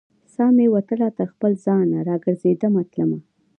[0.33, 3.19] سا مې وتله تر خپل ځان، را ګرزیدمه تلمه